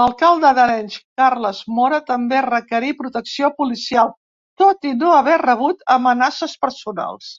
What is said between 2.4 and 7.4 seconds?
requerí protecció policial tot i no haver rebut amenaces personals.